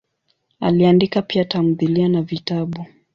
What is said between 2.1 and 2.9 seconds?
vitabu.